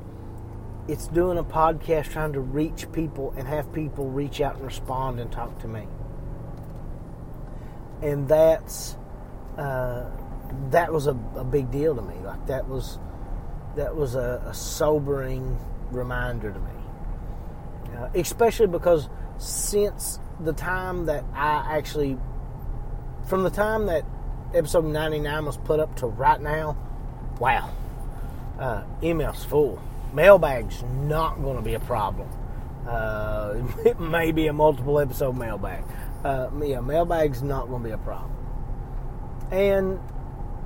[0.87, 5.19] it's doing a podcast trying to reach people and have people reach out and respond
[5.19, 5.87] and talk to me.
[8.03, 8.97] And that's
[9.57, 10.11] uh,
[10.71, 12.17] that was a, a, big deal to me.
[12.23, 12.99] Like that was
[13.77, 15.59] that was a, a sobering
[15.91, 22.19] reminder to me, uh, especially because since the time that I actually,
[23.27, 24.05] from the time that
[24.55, 26.77] episode ninety nine was put up to right now,
[27.39, 27.71] wow,
[28.59, 29.81] uh, emails full
[30.15, 32.29] mailbag's not going to be a problem.
[32.87, 35.85] Uh, it may be a multiple episode mailbag.
[36.25, 38.31] Uh, yeah, mailbag's not going to be a problem.
[39.51, 40.01] And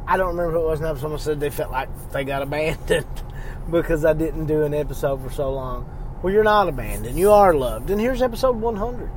[0.07, 0.95] I don't remember who it was now.
[0.95, 3.07] Someone said they felt like they got abandoned
[3.71, 5.89] because I didn't do an episode for so long.
[6.23, 7.19] Well, you're not abandoned.
[7.19, 7.91] You are loved.
[7.91, 9.11] And here's episode 100.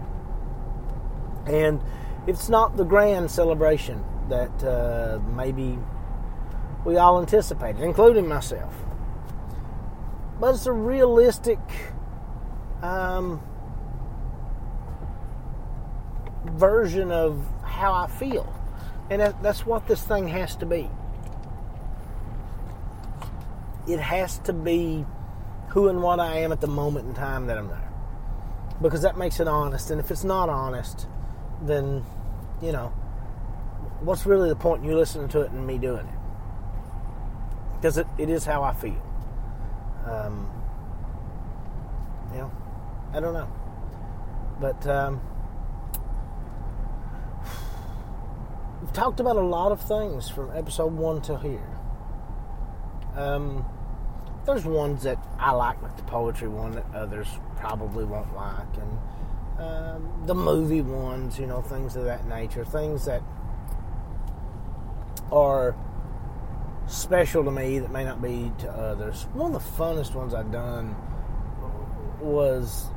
[1.47, 1.81] And
[2.27, 5.79] it's not the grand celebration that uh, maybe
[6.85, 8.73] we all anticipated, including myself
[10.41, 11.59] but it's a realistic
[12.81, 13.39] um,
[16.45, 18.51] version of how I feel.
[19.11, 20.89] And that, that's what this thing has to be.
[23.87, 25.05] It has to be
[25.71, 27.91] who and what I am at the moment in time that I'm there.
[28.81, 29.89] Because that makes it honest.
[29.89, 31.07] And if it's not honest,
[31.61, 32.03] then,
[32.61, 32.87] you know,
[34.01, 36.19] what's really the point in you listening to it and me doing it?
[37.75, 39.01] Because it, it is how I feel.
[40.05, 40.49] Um,
[42.31, 42.51] you know,
[43.13, 43.49] I don't know.
[44.59, 45.21] But um,
[48.81, 51.79] we've talked about a lot of things from episode one to here.
[53.15, 53.65] Um,
[54.45, 57.27] there's ones that I like, like the poetry one, that others
[57.57, 58.99] probably won't like, and
[59.59, 63.21] um, the movie ones, you know, things of that nature, things that
[65.31, 65.75] are
[66.87, 69.27] special to me that may not be to others.
[69.33, 70.95] One of the funnest ones I've done
[72.19, 72.87] was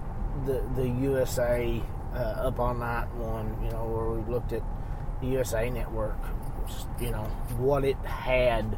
[0.47, 1.83] the the USA
[2.15, 4.63] uh, Up All Night one, you know, where we looked at
[5.21, 6.19] the USA Network,
[7.01, 7.25] you know,
[7.57, 8.77] what it had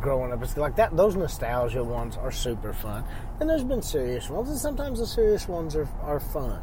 [0.00, 0.42] growing up.
[0.42, 0.96] It's like that.
[0.96, 3.04] Those nostalgia ones are super fun,
[3.40, 6.62] and there's been serious ones, and sometimes the serious ones are are fun.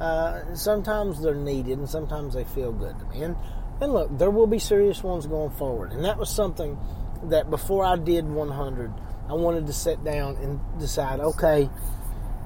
[0.00, 3.22] Uh, sometimes they're needed, and sometimes they feel good to me.
[3.22, 3.36] And
[3.80, 5.92] and look, there will be serious ones going forward.
[5.92, 6.78] And that was something
[7.24, 8.92] that before I did 100,
[9.28, 11.68] I wanted to sit down and decide, okay,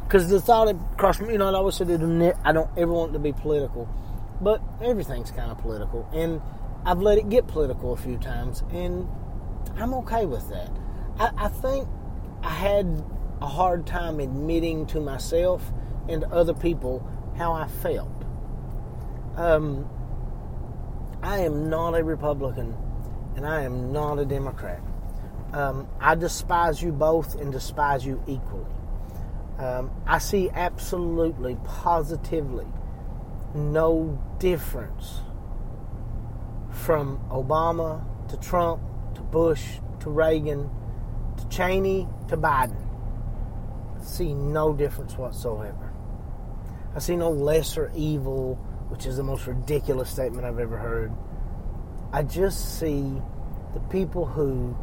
[0.07, 3.13] because the thought had crossed me, you know, I always said I don't ever want
[3.15, 3.89] to be political,
[4.41, 6.09] but everything's kind of political.
[6.13, 6.43] And
[6.85, 9.09] I've let it get political a few times, and
[9.77, 10.71] I'm okay with that.
[11.19, 11.89] I, I think
[12.43, 13.05] I had
[13.41, 15.73] a hard time admitting to myself
[16.09, 18.11] and other people how I felt.
[19.37, 19.89] Um,
[21.23, 22.77] I am not a Republican
[23.37, 24.81] and I am not a Democrat.
[25.53, 28.71] Um, I despise you both and despise you equally.
[29.59, 32.67] Um, I see absolutely, positively
[33.55, 35.21] no difference
[36.71, 38.81] from Obama to Trump
[39.33, 39.65] Bush
[40.01, 40.71] to Reagan
[41.39, 42.77] to Cheney to Biden.
[44.01, 45.93] I see no difference whatsoever.
[46.95, 48.61] I see no lesser evil
[48.93, 51.15] which is the most ridiculous statement I've ever heard.
[52.13, 53.23] I just see
[53.73, 54.77] the people who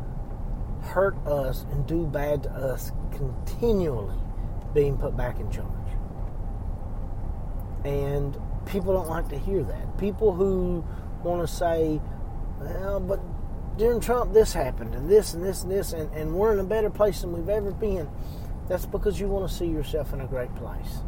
[0.82, 4.18] hurt us and do bad to us continually
[4.74, 5.68] being put back in charge.
[7.86, 8.36] And
[8.66, 10.00] people don't like to hear that.
[10.00, 10.84] People who
[11.24, 12.02] want to say,
[12.60, 13.20] well, but
[13.80, 16.63] during Trump, this happened, and this, and this, and this, and, and we're in a
[16.65, 18.10] better place than we've ever been.
[18.68, 21.00] That's because you want to see yourself in a great place.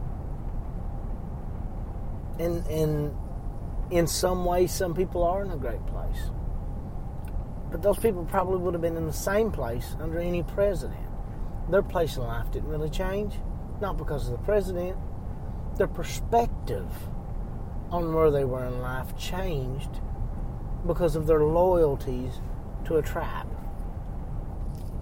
[2.39, 3.15] And, and
[3.91, 6.31] in some ways, some people are in a great place.
[7.69, 11.07] But those people probably would have been in the same place under any president.
[11.69, 13.35] Their place in life didn't really change,
[13.81, 14.97] not because of the president.
[15.77, 16.87] Their perspective
[17.91, 19.99] on where they were in life changed
[20.87, 22.39] because of their loyalties
[22.85, 23.47] to a tribe.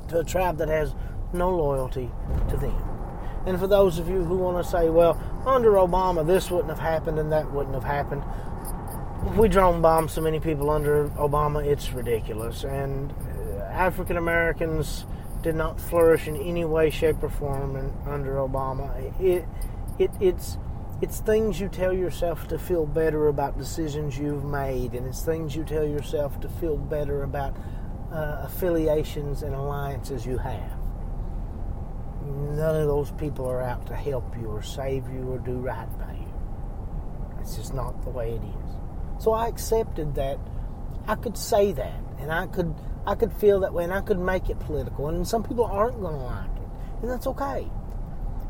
[0.09, 0.93] To a tribe that has
[1.33, 2.09] no loyalty
[2.49, 2.89] to them.
[3.45, 6.79] And for those of you who want to say, well, under Obama this wouldn't have
[6.79, 8.23] happened and that wouldn't have happened,
[9.35, 12.63] we drone bombed so many people under Obama, it's ridiculous.
[12.63, 15.05] And uh, African Americans
[15.41, 18.93] did not flourish in any way, shape, or form under Obama.
[19.21, 19.45] It,
[19.97, 20.57] it, it's
[21.01, 25.55] it's things you tell yourself to feel better about decisions you've made, and it's things
[25.55, 27.55] you tell yourself to feel better about
[28.11, 30.77] uh, affiliations and alliances you have.
[32.25, 35.87] None of those people are out to help you or save you or do right
[35.97, 37.39] by you.
[37.39, 39.23] It's just not the way it is.
[39.23, 40.37] So I accepted that
[41.07, 44.19] I could say that, and I could I could feel that way, and I could
[44.19, 45.07] make it political.
[45.07, 47.69] And some people aren't going to like it, and that's okay.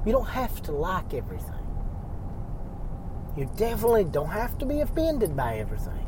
[0.03, 1.59] You don't have to like everything.
[3.39, 6.06] You definitely don't have to be offended by everything,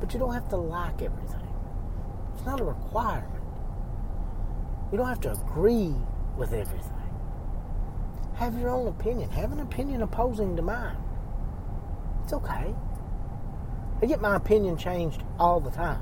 [0.00, 1.46] but you don't have to like everything.
[2.32, 3.44] It's not a requirement.
[4.90, 5.94] You don't have to agree
[6.38, 7.10] with everything.
[8.36, 9.28] Have your own opinion.
[9.32, 10.96] Have an opinion opposing to mine.
[12.24, 12.74] It's okay.
[14.00, 16.00] I get my opinion changed all the time.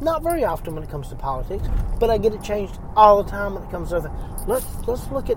[0.00, 1.68] Not very often when it comes to politics,
[2.00, 4.12] but I get it changed all the time when it comes to other.
[4.46, 5.36] Let's let's look at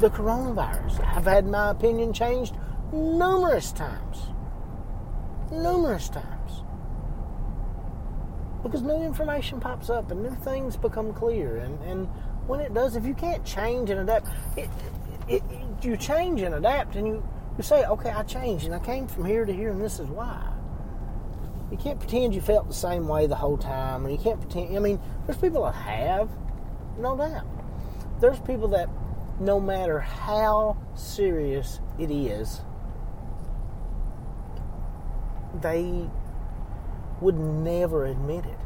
[0.00, 0.98] the coronavirus.
[1.14, 2.56] I've had my opinion changed
[2.92, 4.18] numerous times.
[5.50, 6.62] Numerous times.
[8.62, 11.56] Because new information pops up and new things become clear.
[11.56, 12.06] And, and
[12.46, 14.70] when it does, if you can't change and adapt, it,
[15.26, 18.78] it, it, you change and adapt and you, you say, okay, I changed and I
[18.78, 20.48] came from here to here and this is why.
[21.70, 24.76] You can't pretend you felt the same way the whole time, or you can't pretend.
[24.76, 26.28] I mean, there's people that have,
[26.98, 27.46] no doubt.
[28.20, 28.90] There's people that,
[29.40, 32.60] no matter how serious it is,
[35.60, 36.08] they
[37.20, 38.58] would never admit it,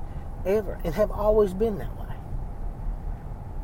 [0.47, 2.15] ever, and have always been that way.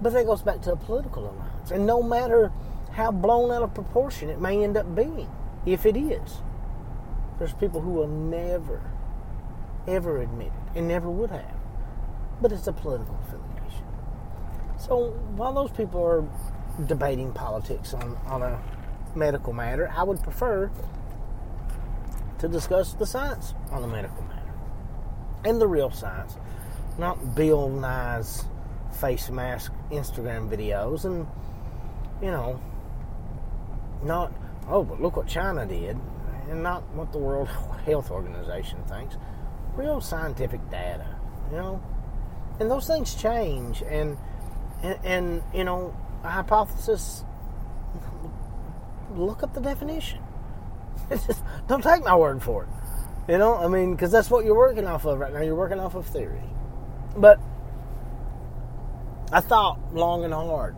[0.01, 1.71] But that goes back to a political alliance.
[1.71, 2.53] And no matter
[2.93, 5.31] how blown out of proportion it may end up being,
[5.65, 6.43] if it is,
[7.39, 8.83] there's people who will never,
[9.87, 11.57] ever admit it and never would have.
[12.41, 13.87] But it's a political affiliation.
[14.79, 16.25] So while those people are
[16.87, 18.61] debating politics on, on a
[19.15, 20.71] medical matter, I would prefer
[22.43, 24.53] to discuss the science on the medical matter.
[25.45, 26.37] And the real science,
[26.99, 28.45] not Bill Nye's
[29.01, 31.27] face mask Instagram videos and
[32.21, 32.61] you know
[34.03, 34.31] not
[34.69, 35.97] oh but look what China did
[36.51, 37.49] and not what the World
[37.87, 39.17] Health Organization thinks.
[39.77, 41.07] Real scientific data
[41.53, 41.83] you know?
[42.59, 44.19] And those things change and
[44.83, 47.25] and, and you know a hypothesis
[49.15, 50.22] look up the definition
[51.69, 54.87] don't take my word for it you know I mean because that's what you're working
[54.87, 56.43] off of right now you're working off of theory
[57.17, 57.39] but
[59.33, 60.77] I thought long and hard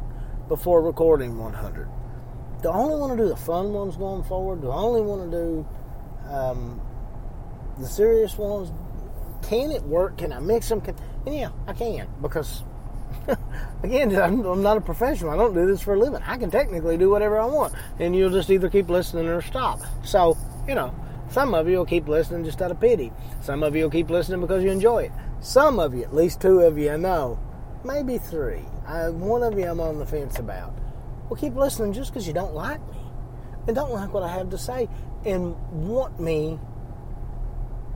[0.49, 1.89] before recording 100.
[2.63, 4.61] Do I only want to do the fun ones going forward?
[4.61, 5.67] Do I only want to do
[6.31, 6.81] um,
[7.79, 8.71] the serious ones?
[9.43, 10.19] Can it work?
[10.19, 10.81] Can I mix them?
[10.81, 10.97] Can,
[11.27, 12.63] and yeah, I can because
[13.83, 15.31] again, I'm, I'm, not a professional.
[15.31, 16.23] I don't do this for a living.
[16.27, 19.81] I can technically do whatever I want, and you'll just either keep listening or stop.
[20.05, 20.37] So,
[20.69, 20.95] you know,
[21.31, 23.13] some of you will keep listening just out of pity.
[23.43, 25.13] Some of you will keep listening because you enjoy it.
[25.41, 27.39] Some of you, at least two of you, I know,
[27.85, 28.63] maybe three.
[28.87, 30.75] I, one of you I'm on the fence about.
[31.29, 33.01] Well, keep listening just because you don't like me
[33.67, 34.89] and don't like what I have to say
[35.25, 36.59] and want me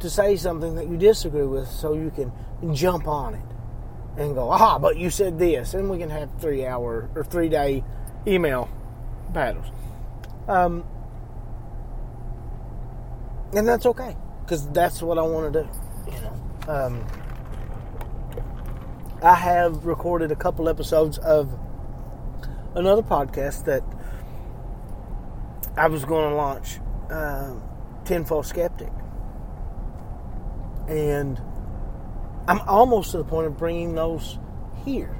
[0.00, 2.32] to say something that you disagree with so you can
[2.74, 3.57] jump on it
[4.16, 5.74] and go, aha, but you said this.
[5.74, 7.84] And we can have three hour or three day
[8.26, 8.68] email
[9.30, 9.66] battles.
[10.48, 10.84] Um,
[13.54, 15.68] and that's okay because that's what I want to do.
[16.12, 17.06] You know, um,
[19.22, 21.58] I have recorded a couple episodes of
[22.74, 23.82] another podcast that
[25.76, 26.78] I was going to launch,
[27.10, 27.54] uh,
[28.04, 28.92] Tenfold Skeptic.
[30.88, 31.40] And
[32.48, 34.38] I'm almost to the point of bringing those
[34.84, 35.14] here.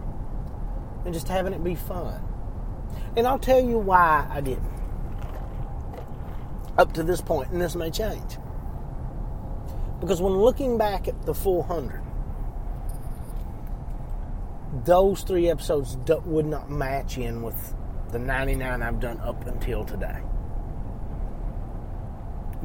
[1.04, 2.20] and just having it be fun.
[3.16, 4.70] And I'll tell you why I didn't.
[6.76, 8.36] Up to this point, and this may change.
[10.00, 12.02] Because when looking back at the 400,
[14.84, 17.74] those three episodes would not match in with
[18.10, 20.18] the 99 I've done up until today.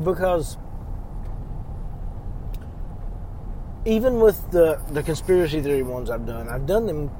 [0.03, 0.57] Because
[3.85, 7.11] even with the, the conspiracy theory ones I've done, I've done them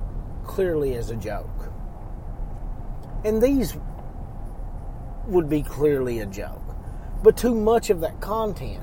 [0.46, 1.72] clearly as a joke.
[3.26, 3.78] And these
[5.28, 6.62] would be clearly a joke.
[7.22, 8.82] But too much of that content,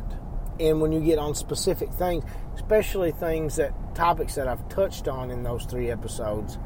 [0.59, 2.25] and when you get on specific things,
[2.55, 6.59] especially things that topics that I've touched on in those three episodes,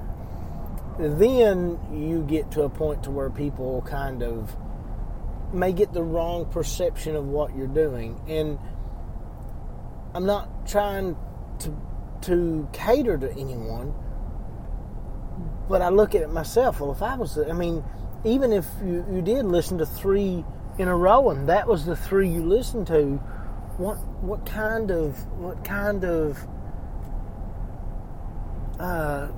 [0.98, 4.56] then you get to a point to where people kind of
[5.52, 8.20] may get the wrong perception of what you're doing.
[8.28, 8.58] And
[10.14, 11.16] I'm not trying
[11.60, 11.76] to
[12.22, 13.94] to cater to anyone,
[15.68, 16.80] but I look at it myself.
[16.80, 17.84] Well, if I was, I mean,
[18.24, 20.44] even if you, you did listen to three
[20.78, 23.16] in a row and that was the three you listened to,
[23.76, 26.38] what what kind of what kind of
[28.78, 29.28] uh,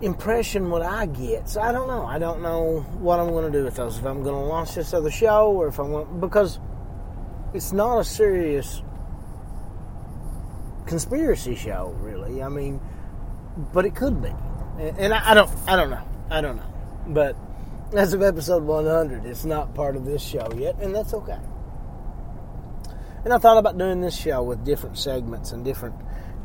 [0.00, 1.48] impression would I get?
[1.48, 2.06] So I don't know.
[2.06, 3.98] I don't know what I'm going to do with those.
[3.98, 6.60] If I'm going to launch this other show, or if I'm going because
[7.56, 8.82] it's not a serious
[10.86, 12.42] conspiracy show, really.
[12.42, 12.80] I mean,
[13.72, 14.32] but it could be,
[14.78, 15.50] and I, don't.
[15.66, 16.06] I don't know.
[16.30, 16.74] I don't know.
[17.08, 17.36] But
[17.94, 21.38] as of episode 100, it's not part of this show yet, and that's okay.
[23.24, 25.94] And I thought about doing this show with different segments and different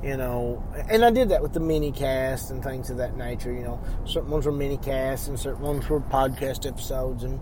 [0.03, 3.53] you know, and I did that with the mini cast and things of that nature.
[3.53, 7.39] You know, certain ones were mini casts and certain ones were podcast episodes, and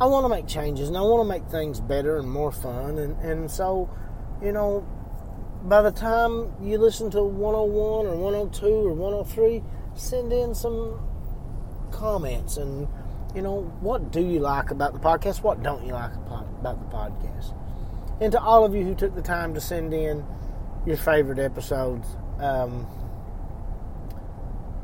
[0.00, 2.98] I want to make changes and I want to make things better and more fun,
[2.98, 3.90] and and so,
[4.42, 4.86] you know,
[5.64, 9.62] by the time you listen to 101 or 102 or 103,
[9.94, 11.00] send in some
[11.90, 12.86] comments and
[13.34, 16.74] you know what do you like about the podcast, what don't you like about the
[16.94, 17.54] podcast,
[18.20, 20.24] and to all of you who took the time to send in
[20.86, 22.06] your favorite episodes.
[22.38, 22.86] Um,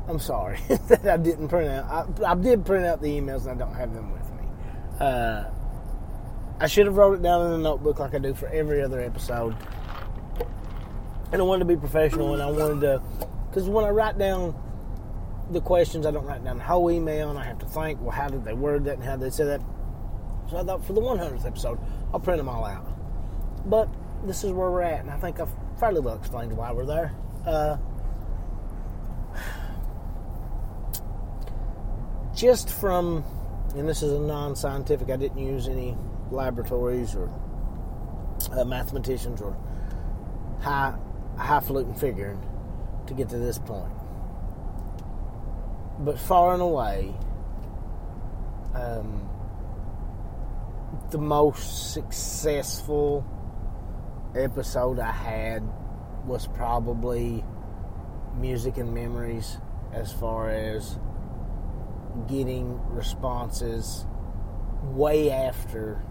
[0.07, 0.59] I'm sorry
[0.89, 2.19] that I didn't print out.
[2.21, 4.24] I, I, did print out the emails and I don't have them with.
[4.99, 5.43] Uh,
[6.59, 9.01] I should have wrote it down in a notebook like I do for every other
[9.01, 9.55] episode.
[11.31, 13.01] And I wanted to be professional and I wanted to,
[13.49, 14.55] because when I write down
[15.51, 18.11] the questions, I don't write down the whole email and I have to think, well,
[18.11, 19.61] how did they word that and how did they say that?
[20.49, 21.79] So I thought for the 100th episode,
[22.13, 22.87] I'll print them all out.
[23.69, 23.89] But
[24.23, 27.13] this is where we're at, and I think I've fairly well explained why we're there.
[27.45, 27.77] Uh,
[32.35, 33.23] just from,
[33.75, 35.97] and this is a non scientific, I didn't use any
[36.31, 37.29] laboratories or
[38.51, 39.57] uh, mathematicians or
[40.61, 40.95] high,
[41.37, 42.41] highfalutin figuring
[43.07, 43.91] to get to this point.
[45.99, 47.13] But far and away,
[48.73, 49.29] um,
[51.11, 53.25] the most successful
[54.35, 55.63] episode I had
[56.25, 57.43] was probably
[58.35, 59.57] music and memories
[59.93, 60.97] as far as
[62.27, 64.05] getting responses
[64.83, 66.01] way after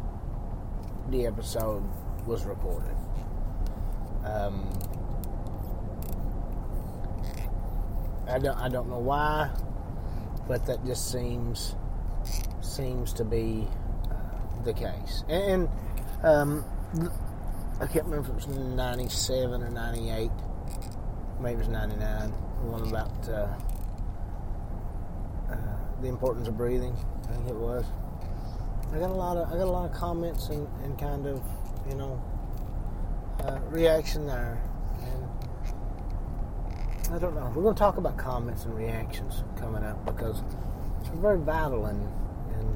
[1.10, 1.82] the episode
[2.26, 2.96] was recorded.
[4.24, 4.68] Um,
[8.28, 9.50] I don't I don't know why,
[10.48, 11.76] but that just seems
[12.60, 13.68] seems to be
[14.10, 15.24] uh, the case.
[15.28, 15.68] And,
[16.22, 16.64] um,
[17.80, 20.30] I can't remember if it was 97 or 98.
[21.40, 22.30] Maybe it was 99.
[22.62, 23.48] The one about uh,
[26.04, 26.94] the importance of breathing.
[27.24, 27.84] I think it was.
[28.92, 31.42] I got a lot of I got a lot of comments and, and kind of
[31.88, 32.22] you know
[33.40, 34.62] uh, reaction there.
[35.00, 35.24] And
[37.14, 37.50] I don't know.
[37.54, 40.42] We're going to talk about comments and reactions coming up because
[41.00, 42.66] it's very vital in, in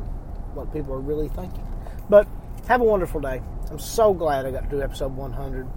[0.54, 1.66] what people are really thinking.
[2.08, 2.26] But
[2.66, 3.42] have a wonderful day.
[3.70, 5.68] I'm so glad I got to do episode 100.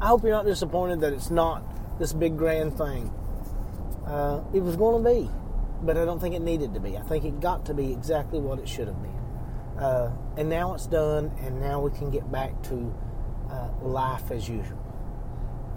[0.00, 3.12] I hope you're not disappointed that it's not this big grand thing.
[4.06, 5.30] Uh, it was going to be,
[5.82, 6.96] but I don't think it needed to be.
[6.96, 9.12] I think it got to be exactly what it should have been.
[9.78, 12.94] Uh, and now it's done, and now we can get back to
[13.50, 14.82] uh, life as usual.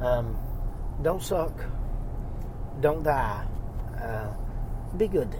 [0.02, 0.38] Um,
[1.02, 1.54] don't suck.
[2.80, 3.46] Don't die.
[4.02, 4.34] Uh,
[4.98, 5.36] be good